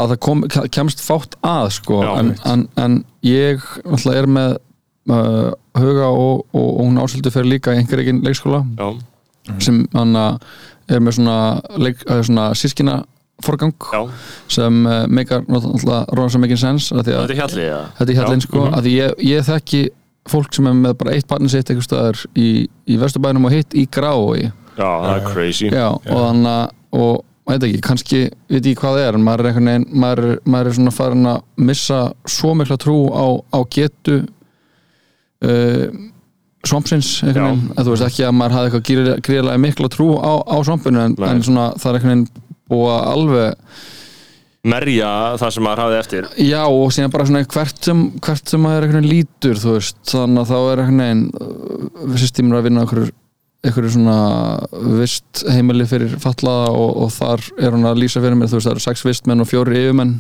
að 0.01 0.13
það 0.13 0.22
kom, 0.27 0.44
kemst 0.74 1.03
fátt 1.03 1.38
að 1.46 1.72
sko. 1.77 2.01
Já, 2.06 2.12
en, 2.20 2.36
en, 2.50 2.68
en 2.82 3.00
ég 3.27 3.63
náttúrulega 3.84 4.24
er 4.24 4.30
með 4.39 4.56
uh, 5.13 5.50
huga 5.80 6.12
og, 6.12 6.46
og, 6.53 6.68
og 6.68 6.86
hún 6.86 7.01
ásildu 7.01 7.34
fyrir 7.34 7.56
líka 7.56 7.74
í 7.74 7.82
einhver 7.82 8.03
eginn 8.03 8.24
leikskóla 8.25 8.63
Já, 8.77 8.94
sem 9.63 9.84
hann 9.94 10.15
er 10.18 11.01
með 11.03 11.18
svona, 11.18 11.38
leik, 11.80 12.03
eh, 12.08 12.22
svona 12.24 12.51
sískina 12.58 13.01
forgang 13.44 13.74
já, 13.92 14.03
sem 14.51 14.86
uh, 14.86 15.03
meikar 15.12 15.44
náttúrulega 15.50 16.06
rosa 16.15 16.39
mikið 16.39 16.60
sens 16.62 16.92
af 16.94 17.03
því 17.03 17.15
að 17.18 17.24
þetta 17.24 17.34
er 17.34 17.39
hjallið 17.42 17.65
ja. 17.68 18.27
er 18.38 18.44
sko, 18.46 18.65
að 18.70 18.86
því 18.86 18.94
ég, 18.96 19.15
ég 19.27 19.48
þekki 19.48 19.82
fólk 20.32 20.56
sem 20.56 20.68
er 20.70 20.75
með 20.77 20.98
bara 21.01 21.15
eitt 21.18 21.27
barni 21.27 21.51
sitt 21.51 21.72
einhver 21.72 21.84
staðar 21.84 22.22
í, 22.39 22.68
í 22.88 23.00
vesturbænum 23.01 23.50
og 23.50 23.56
hitt 23.56 23.75
í 23.75 23.84
grái 23.92 24.51
Já, 24.77 24.88
það 24.88 25.13
er 25.15 25.27
crazy. 25.34 25.70
já, 25.70 25.88
og 25.94 26.18
þannig 26.24 26.51
að 26.53 26.72
og 26.94 27.22
veit 27.50 27.63
ekki, 27.68 27.80
kannski, 27.84 28.20
veit 28.50 28.62
ekki 28.63 28.77
hvað 28.80 28.94
það 28.98 29.08
er 29.08 29.18
en 29.18 29.24
maður 29.25 29.42
er 29.44 29.50
einhvern 29.51 29.70
veginn, 29.72 29.86
maður, 30.03 30.24
er- 30.34 30.42
maður 30.53 30.70
er 30.72 30.75
svona 30.77 30.94
farin 30.96 31.30
að 31.34 31.39
missa 31.70 31.98
svo 32.30 32.53
mikla 32.56 32.77
trú 32.80 32.98
á, 33.12 33.25
á 33.51 33.60
getu 33.75 34.20
uh, 35.44 35.88
svampsins 36.63 37.10
einhvern 37.25 37.50
veginn, 37.50 37.65
að 37.75 37.89
þú 37.89 37.96
veist 37.96 38.08
ekki 38.08 38.27
að 38.27 38.38
maður 38.39 38.56
hafði 38.58 38.70
eitthvað 38.72 39.18
gríðlega 39.27 39.63
mikla 39.65 39.89
trú 39.92 40.08
á, 40.24 40.32
á 40.48 40.56
svampinu 40.63 41.01
en, 41.03 41.18
en 41.27 41.44
svona 41.44 41.65
það 41.75 41.89
er 41.92 42.00
einhvern 42.00 42.13
veginn 42.13 42.48
búið 42.72 42.94
að 42.96 43.12
alveg 43.15 43.68
Merja 44.63 45.08
það 45.42 45.50
sem 45.51 45.65
maður 45.65 45.80
hafði 45.84 45.96
eftir. 46.00 46.27
Já 46.39 46.62
og 46.72 46.94
síðan 46.96 47.12
bara 47.12 47.25
svona 47.27 47.42
hvert 47.51 47.82
sem, 47.89 48.03
hvert 48.24 48.48
sem 48.53 48.62
maður 48.63 48.86
einhvern 48.86 49.01
veginn 49.03 49.12
lítur 49.12 49.60
þú 49.60 49.74
veist, 49.75 49.98
þannig 50.08 50.39
að 50.46 50.53
þá 50.53 50.60
er 50.72 50.82
einhvern 50.86 51.01
veginn 51.03 51.25
uh, 51.36 52.15
systemur 52.22 52.62
að 52.62 52.70
vinna 52.70 52.86
einhverju 52.86 53.10
einhverju 53.63 53.93
svona 53.96 54.17
vist 55.00 55.43
heimili 55.48 55.86
fyrir 55.88 56.17
fallaða 56.22 56.74
og, 56.75 56.91
og 57.05 57.13
þar 57.15 57.46
er 57.63 57.75
hún 57.77 57.88
að 57.88 58.01
lýsa 58.03 58.22
fyrir 58.24 58.36
mér, 58.39 58.51
þú 58.51 58.60
veist, 58.60 58.67
það 58.67 58.75
eru 58.75 58.84
sex 58.84 59.05
vistmenn 59.08 59.43
og 59.43 59.50
fjóri 59.50 59.79
yfirmenn. 59.86 60.17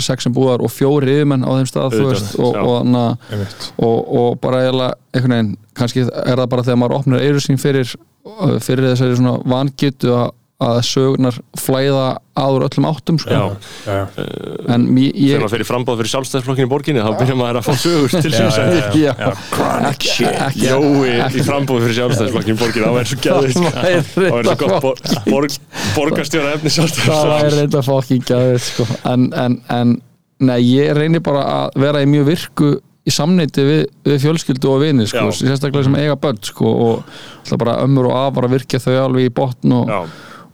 Sex 0.00 0.24
sem 0.24 0.32
búðar 0.32 0.64
og 0.64 0.72
fjóri 0.72 1.18
yfirmenn 1.18 1.44
á 1.44 1.50
þeim 1.58 1.68
stað 1.68 1.98
þú 1.98 2.06
veist, 2.08 2.30
og, 2.40 2.56
og, 2.56 2.70
og, 2.72 3.26
Einmitt. 3.28 3.66
og, 3.84 3.98
og 4.22 4.38
bara 4.40 4.62
eiginlega 4.64 4.96
einhvern 5.12 5.34
veginn, 5.36 5.52
kannski 5.76 6.06
er 6.08 6.40
það 6.40 6.48
bara 6.54 6.64
þegar 6.64 6.80
maður 6.80 6.96
opnar 7.02 7.26
eyru 7.26 7.42
sín 7.44 7.60
fyrir, 7.60 7.92
fyrir 8.64 8.88
þessari 8.94 9.18
svona 9.20 9.36
vangitu 9.44 10.14
að, 10.16 10.30
að 10.62 10.78
sögurnar 10.88 11.36
flæða 11.60 12.04
aður 12.40 12.64
öllum 12.64 12.86
áttum 12.88 13.18
sko. 13.20 13.28
Já. 13.28 13.40
Já, 13.84 13.96
já. 14.16 14.22
en 14.72 14.86
ég, 14.96 15.10
Þegar 15.12 15.42
maður 15.42 15.52
fyrir 15.52 15.68
frambáð 15.68 15.98
fyrir 16.00 16.10
sjálfstæðsflokkinu 16.14 16.64
í 16.68 16.70
borginni 16.70 17.02
þá 17.04 17.10
byrjar 17.20 17.38
maður 17.40 17.58
að 17.60 17.66
fá 17.66 17.74
sögur 17.82 18.14
til 18.14 18.30
Já, 18.32 18.38
síns 18.38 18.56
já, 18.56 18.64
já. 18.64 18.86
já, 18.96 19.12
Já. 19.20 19.68
ekki, 19.90 20.28
ekki, 20.30 20.64
Jói 20.64 21.12
ekki- 21.26 21.42
í 21.42 21.46
frambúð 21.50 21.84
fyrir 21.84 21.98
sjálfstæðisflokkinu 22.00 22.56
í 22.56 22.60
borginni, 22.62 22.86
það 22.86 22.96
væri 22.96 23.10
svo 23.12 23.20
væri 23.36 24.00
það 24.08 24.32
væri 24.32 24.48
svo 24.48 24.56
gott 24.64 24.82
bor, 24.86 25.04
borg, 25.34 25.58
borgarstjóra 25.96 26.54
efni 26.56 26.72
það 26.72 26.88
væri 26.88 26.96
sjálfstæðisflokkinu 26.96 27.60
reynda 27.60 27.84
fokking 27.90 28.26
gæðið 28.32 28.60
sko. 28.70 28.88
en, 29.12 29.28
en, 29.44 29.58
en 29.76 29.94
nei, 30.40 30.58
ég 30.72 30.92
reynir 30.96 31.24
bara 31.24 31.44
að 31.60 31.80
vera 31.84 32.04
í 32.04 32.08
mjög 32.16 32.30
virku 32.32 32.70
í 33.06 33.12
samneiti 33.14 33.62
við, 33.62 33.82
við 34.08 34.24
fjölskyldu 34.24 34.70
og 34.72 34.80
vini 34.82 35.04
sko, 35.06 35.28
sérstaklega 35.36 35.86
sem 35.86 35.98
eiga 36.00 36.16
börn 36.18 36.40
sko, 36.42 36.72
og 36.88 37.60
ömmur 37.84 38.08
og 38.10 38.16
afar 38.24 38.48
að 38.48 38.56
virkja 38.56 38.80
þau 38.82 38.96
alveg 39.04 39.28
í 39.28 39.34
botn 39.36 39.76
og, 39.76 39.92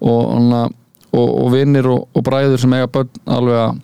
og, 0.03 0.73
og, 1.13 1.29
og, 1.29 1.49
vinnir 1.55 1.89
og, 1.93 2.09
og 2.15 2.27
bræður 2.27 2.61
sem 2.63 2.75
eiga 2.77 2.91
börn 2.93 3.11
alveg 3.31 3.61
að 3.63 3.81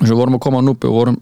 eins 0.00 0.08
og 0.08 0.14
við 0.14 0.20
vorum 0.22 0.36
að 0.38 0.44
koma 0.46 0.60
á 0.60 0.64
núpi 0.64 0.88
og 0.88 0.94
vorum, 0.96 1.16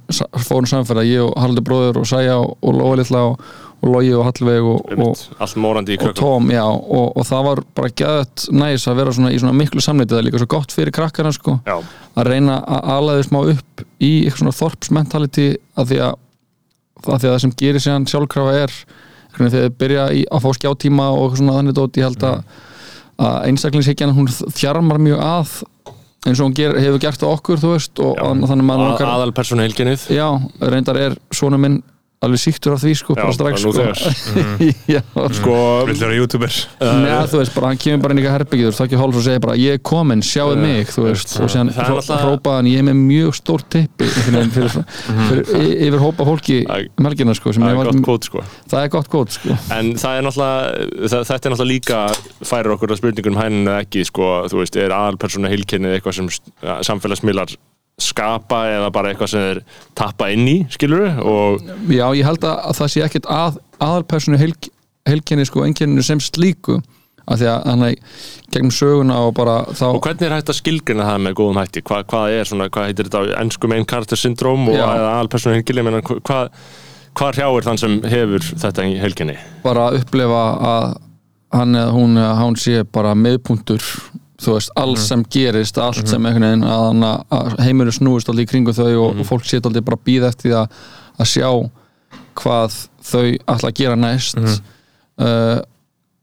fórum 0.47 0.69
samferða 0.71 1.03
ég 1.09 1.25
og 1.25 1.33
Haldur 1.43 1.65
bróður 1.67 2.03
og 2.03 2.07
Sæja 2.07 2.37
og, 2.39 2.53
Lóa 2.63 2.99
litla 3.01 3.25
og, 3.33 3.41
Logi 3.83 4.11
og 4.15 4.25
Hallveig 4.27 4.65
og, 4.67 4.93
Tom, 6.19 6.49
já, 6.51 6.65
og, 6.67 7.13
og 7.15 7.27
það 7.27 7.45
var 7.47 7.61
bara 7.79 7.91
gæðt 8.01 8.47
næs 8.55 8.87
að 8.91 9.01
vera 9.01 9.13
svona 9.15 9.31
í 9.35 9.39
svona 9.39 9.55
miklu 9.55 9.83
samleiti 9.83 10.15
það 10.15 10.21
er 10.21 10.27
líka 10.27 10.41
svo 10.43 10.49
gott 10.51 10.75
fyrir 10.75 10.95
krakkana 10.95 11.31
sko 11.35 11.61
Já, 11.67 11.77
að 12.19 12.31
reyna 12.33 12.59
að 12.67 12.89
alaði 12.97 13.27
smá 13.29 13.39
upp 13.55 13.85
í 14.03 14.13
eitthvað 14.25 14.43
svona 14.43 14.57
þorpsmentality 14.59 15.47
að 15.79 15.93
því 15.93 16.01
að, 16.09 16.17
að 17.05 17.13
því 17.13 17.29
að 17.29 17.29
það 17.29 17.45
sem 17.45 17.55
gerir 17.63 17.87
síðan 17.87 18.09
sjálfkrafa 18.11 18.57
er 18.65 18.75
þegar 19.39 19.55
þið 19.55 19.77
byrja 19.79 20.09
í, 20.15 20.25
að 20.27 20.45
fá 20.45 20.51
skjátíma 20.57 21.09
og 21.15 21.37
svona 21.39 21.59
þannig 21.59 21.77
dót. 21.77 21.99
Ég 21.99 22.09
held 22.09 22.25
að, 22.27 22.41
að 23.19 23.37
einstaklingshyggjan 23.51 24.15
hún 24.17 24.29
þjarmar 24.31 25.01
mjög 25.03 25.23
að 25.27 25.53
eins 26.27 26.41
og 26.41 26.49
hún 26.49 26.55
ger, 26.59 26.75
hefur 26.79 26.99
gert 27.03 27.23
á 27.23 27.29
okkur 27.31 27.61
þú 27.63 27.73
veist 27.75 28.01
og 28.03 28.17
Já. 28.19 28.25
þannig 28.51 28.71
Að- 28.71 28.83
langar 28.85 29.13
aðalpersonu 29.15 29.65
heilginnið 29.67 30.07
já, 30.15 30.27
reyndar 30.61 30.97
er 30.97 31.17
svona 31.35 31.59
minn 31.59 31.81
alveg 32.25 32.41
síktur 32.43 32.75
af 32.75 32.83
því 32.83 32.93
sko, 32.99 33.15
Já, 33.15 33.23
bara 33.23 33.35
strax 33.37 33.63
sko. 33.63 34.43
já, 34.95 35.01
Sko, 35.39 35.57
Vill 35.87 36.01
vera 36.01 36.17
youtuber. 36.17 36.55
Nei, 36.83 37.13
þú 37.31 37.41
veist, 37.43 37.53
bara 37.55 37.71
hann 37.71 37.79
kemur 37.79 38.03
bara 38.03 38.15
inn 38.15 38.21
í 38.21 38.25
eitthvað 38.25 38.37
herbyggið 38.39 38.75
þú 38.75 38.85
ekki 38.87 38.99
háls 39.03 39.19
og 39.21 39.25
segir 39.27 39.43
bara, 39.45 39.55
ég 39.61 39.77
er 39.79 39.83
komin, 39.87 40.25
sjáðu 40.27 40.57
Já, 40.57 40.63
mig 40.65 40.91
þú 40.95 41.05
veist, 41.07 41.37
og 41.39 41.53
Það 41.53 41.61
er 41.61 41.69
náttúrulega- 41.69 42.19
hrópaði 42.25 42.59
hann 42.59 42.71
ég 42.73 42.83
er 42.83 42.87
með 42.89 42.99
mjög 43.05 43.39
stór 43.39 43.65
tippi 43.77 44.11
fyrir, 44.17 44.51
fyrir, 44.57 44.77
fyrir, 45.29 45.55
yfir 45.89 46.03
hópa 46.03 46.27
fólki 46.27 46.59
Æ, 46.67 46.91
um 46.99 47.35
sko, 47.39 47.55
sem 47.55 47.63
það 47.63 47.71
er 47.71 47.93
gott 47.93 48.03
kvót 48.09 48.29
sko. 48.31 48.45
Það 48.69 48.83
er 48.83 48.93
gott 48.97 49.11
góð, 49.15 49.31
sko. 49.39 49.59
En 49.79 49.95
það 49.95 50.19
er 50.19 50.27
náttúrulega, 50.27 50.91
það, 51.07 51.27
þetta 51.31 51.39
er 51.39 51.55
náttúrulega 51.55 51.73
líka 51.73 52.03
færir 52.51 52.75
okkur 52.75 52.95
að 52.95 53.01
spurningunum 53.03 53.41
hæninu 53.43 53.71
eða 53.71 53.87
ekki 53.87 54.05
sko, 54.11 54.29
þú 54.51 54.63
veist, 54.65 54.77
er 54.77 54.95
aðalpersonu 54.97 55.51
heilkinnið 55.55 55.99
eitthvað 55.99 56.19
sem 56.19 56.31
ja, 56.63 56.81
samfélagsmiðlar 56.89 57.55
skapa 57.99 58.61
eða 58.71 58.91
bara 58.95 59.13
eitthvað 59.13 59.33
sem 59.33 59.47
þeir 59.47 59.61
tappa 59.99 60.29
inn 60.35 60.47
í, 60.49 60.59
skilur 60.71 61.09
og 61.23 61.65
Já, 61.91 62.07
ég 62.15 62.27
held 62.27 62.45
að, 62.47 62.61
að 62.71 62.77
það 62.79 62.93
sé 62.95 63.03
ekkert 63.07 63.31
að, 63.35 63.59
aðalpersonu 63.83 64.39
helg, 64.41 64.69
helginni, 65.09 65.47
sko, 65.49 65.65
einkenninu 65.67 66.05
sem 66.07 66.23
slíku 66.23 66.79
af 67.29 67.41
því 67.43 67.49
að 67.53 67.65
hann 67.69 67.83
er 67.85 67.97
gegnum 68.55 68.73
söguna 68.73 69.19
og 69.27 69.35
bara 69.37 69.57
þá 69.77 69.85
Og 69.91 70.01
hvernig 70.05 70.29
er 70.29 70.37
hægt 70.39 70.53
að 70.53 70.61
skilgrina 70.63 71.09
það 71.11 71.25
með 71.27 71.35
góðum 71.41 71.59
hætti? 71.61 71.83
Hva, 71.85 71.99
hvað 72.09 72.37
er 72.39 72.49
svona, 72.49 72.69
hvað 72.73 72.87
heitir 72.89 73.11
þetta 73.11 73.21
á 73.21 73.41
ennsku 73.43 73.69
main 73.69 73.85
character 73.89 74.21
syndrome 74.21 74.71
og 74.73 74.79
Já. 74.79 74.87
eða 74.95 75.11
alpersonu 75.19 75.59
heilginni, 75.59 75.85
menn 75.85 76.07
hvað, 76.07 76.55
hvað 77.19 77.35
hrjáir 77.37 77.69
þann 77.69 77.83
sem 77.83 77.99
hefur 78.15 78.49
þetta 78.65 78.87
í 78.89 78.97
heilginni? 79.03 79.37
bara 79.67 79.91
að 79.91 80.01
upplifa 80.01 80.41
að 80.71 80.89
hann 81.59 81.77
eða 81.83 81.93
hún 81.97 82.17
eða 82.21 82.33
hann 82.41 82.57
sé 82.61 82.81
bara 82.93 83.13
miðpunktur 83.17 83.85
þú 84.39 84.55
veist, 84.55 84.71
allt 84.79 85.01
sem 85.03 85.23
gerist 85.35 85.79
allt 85.83 86.07
sem 86.09 86.27
einhvern 86.29 86.47
veginn 86.47 86.67
að, 86.69 87.03
að- 87.09 87.23
að 87.39 87.63
heimurinn 87.67 87.97
snúist 87.97 88.29
allir 88.31 88.47
í 88.47 88.51
kringum 88.53 88.77
þau 88.77 88.91
og, 89.09 89.19
og 89.19 89.27
fólk 89.27 89.45
sé 89.49 89.59
allir 89.63 89.83
bara 89.87 89.99
býða 90.07 90.31
eftir 90.33 90.55
að, 90.61 90.77
að 91.19 91.31
sjá 91.33 91.49
hvað 92.39 92.77
þau 93.09 93.25
að 93.51 93.73
gera 93.75 93.97
næst. 93.99 94.39
Uh, 95.19 95.59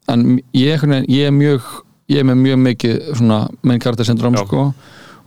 en 0.08 0.38
ég, 0.56 0.80
veginn, 0.80 1.04
ég 1.12 1.28
er 1.28 1.34
mjög 1.34 1.66
ég 2.08 2.22
er 2.22 2.28
með 2.28 2.38
mjög 2.44 2.60
mikið 2.62 2.98
svona 3.18 3.40
main 3.66 3.80
character 3.82 4.06
syndrom 4.06 4.36
Já. 4.38 4.44
sko 4.46 4.62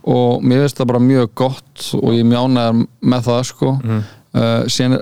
og 0.09 0.41
mér 0.47 0.61
finnst 0.63 0.77
það 0.79 0.87
bara 0.93 1.01
mjög 1.03 1.33
gott 1.37 1.89
og 1.99 2.13
ég 2.15 2.21
er 2.23 2.29
mjög 2.31 2.45
ánægðar 2.47 2.77
með 3.11 3.25
það 3.27 3.41
sko. 3.49 3.71
Uh, 4.31 4.61
síðan 4.71 4.95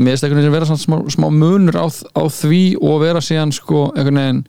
mér 0.00 0.10
finnst 0.10 0.26
einhvern 0.26 0.40
veginn 0.42 0.56
vera 0.58 0.68
svona 0.68 0.82
smá, 0.82 0.96
smá 1.14 1.28
munur 1.32 1.78
á, 1.78 1.86
á 1.88 2.22
því 2.28 2.60
og 2.82 2.98
vera 3.04 3.22
síðan 3.24 3.54
sko 3.56 3.86
einhvern 3.94 4.18
veginn 4.20 4.42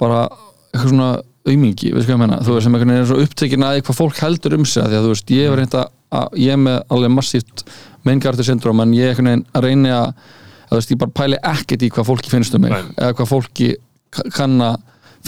bara 0.00 0.22
eitthvað 0.70 0.92
svona 0.94 1.10
aumingi, 1.52 1.92
veist 1.94 2.08
hvað 2.08 2.14
ég 2.16 2.20
meina? 2.22 2.38
Þú 2.44 2.54
veist 2.56 2.66
sem 2.68 2.74
einhvern 2.76 2.92
veginn 2.92 3.04
er 3.04 3.08
svo 3.10 3.20
upptekinn 3.24 3.64
að 3.66 3.76
því 3.78 3.84
hvað 3.88 3.98
fólk 4.00 4.20
heldur 4.24 4.56
um 4.58 4.66
sig 4.68 4.82
því 4.88 4.98
að 4.98 5.06
þú 5.06 5.12
veist, 5.14 5.32
ég 5.36 5.48
hef 5.48 5.56
reynda 5.60 5.84
að 6.18 6.38
ég 6.44 6.52
er 6.54 6.60
með 6.62 6.78
alveg 6.96 7.14
massíft 7.16 7.64
maingartur 8.08 8.46
syndrom 8.48 8.80
en 8.84 8.94
ég 8.96 9.10
einhvern 9.12 9.30
veginn 9.32 9.46
að 9.58 9.66
reyna 9.68 9.96
að, 9.98 10.12
að 10.68 10.70
þú 10.72 10.78
veist, 10.80 10.92
ég 10.94 11.00
bara 11.02 11.16
pæli 11.22 11.40
ekkert 11.52 11.84
í 11.84 11.90
hvað 11.96 12.08
fólki 12.12 12.32
finnst 12.32 12.56
um 12.58 12.64
mig 12.64 12.72
Nei. 12.76 12.82
eða 12.96 13.16
hvað 13.18 13.30
fólki 13.34 13.68
ka- 14.14 14.28
kann 14.38 14.56
að 14.64 14.78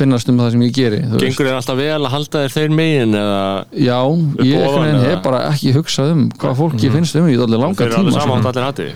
finnast 0.01 0.29
um 0.31 0.39
það 0.39 0.53
sem 0.55 0.63
ég 0.65 0.73
geri. 0.73 0.99
Gengur 1.21 1.49
þér 1.49 1.57
alltaf 1.59 1.77
vel 1.77 1.97
að 1.99 2.13
halda 2.15 2.43
þér 2.45 2.53
þeir 2.55 2.75
megin 2.79 3.17
eða 3.19 3.41
Já, 3.75 3.99
ég 4.07 4.55
einhvern 4.55 4.69
ofan 4.71 4.85
veginn 4.87 5.03
hef 5.11 5.23
bara 5.27 5.41
ekki 5.51 5.73
hugsað 5.77 6.13
um 6.15 6.23
hvað 6.41 6.61
fólki 6.63 6.93
finnst 6.95 7.19
um 7.19 7.27
mig 7.27 7.35
í 7.37 7.41
allir 7.43 7.61
langa 7.61 7.89
tíma 7.91 8.93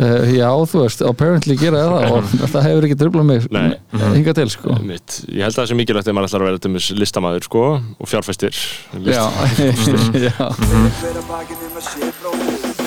Uh, 0.00 0.24
já, 0.32 0.48
þú 0.64 0.80
veist, 0.80 1.02
apparently 1.04 1.56
gera 1.60 1.82
ég 1.82 1.90
það 1.92 2.14
og 2.16 2.30
það 2.54 2.62
hefur 2.64 2.86
ekki 2.88 2.96
tröflað 3.02 3.26
mig 3.28 3.48
Nei. 3.52 3.66
hinga 4.14 4.32
til, 4.38 4.46
sko. 4.48 4.78
Mitt. 4.80 5.18
Ég 5.28 5.44
held 5.44 5.52
að 5.52 5.60
það 5.60 5.68
sé 5.68 5.76
mikilvægt 5.76 6.08
ef 6.08 6.16
maður 6.16 6.30
ætlar 6.30 6.44
að 6.46 6.48
vera 6.48 6.62
til 6.62 6.70
dæmis 6.70 6.86
listamæður 6.96 7.44
sko, 7.50 7.64
og 8.00 8.08
fjárfæstir 8.08 8.56
Já, 9.04 9.26
já. 10.26 10.40
Bróðir 12.16 12.80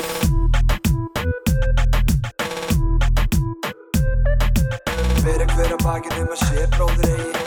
Hver 5.53 5.77
að 5.77 5.85
bakinn 5.85 6.17
um 6.25 6.33
að 6.33 6.41
sé 6.41 6.67
bróðir 6.73 7.13
eigi 7.13 7.42